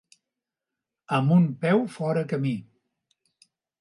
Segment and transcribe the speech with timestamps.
[1.17, 2.55] Amb un peu fora camí.